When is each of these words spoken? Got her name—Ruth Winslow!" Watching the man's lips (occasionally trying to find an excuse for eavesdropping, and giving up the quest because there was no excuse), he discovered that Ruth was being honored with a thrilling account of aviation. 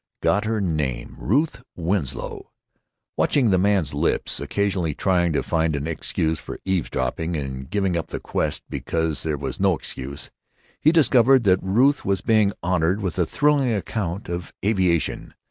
Got 0.23 0.45
her 0.45 0.59
name—Ruth 0.59 1.61
Winslow!" 1.75 2.49
Watching 3.17 3.51
the 3.51 3.59
man's 3.59 3.93
lips 3.93 4.39
(occasionally 4.39 4.95
trying 4.95 5.31
to 5.33 5.43
find 5.43 5.75
an 5.75 5.85
excuse 5.85 6.39
for 6.39 6.57
eavesdropping, 6.65 7.37
and 7.37 7.69
giving 7.69 7.95
up 7.95 8.07
the 8.07 8.19
quest 8.19 8.63
because 8.67 9.21
there 9.21 9.37
was 9.37 9.59
no 9.59 9.75
excuse), 9.75 10.31
he 10.79 10.91
discovered 10.91 11.43
that 11.43 11.61
Ruth 11.61 12.03
was 12.03 12.21
being 12.21 12.51
honored 12.63 12.99
with 12.99 13.19
a 13.19 13.27
thrilling 13.27 13.71
account 13.71 14.27
of 14.27 14.51
aviation. 14.65 15.35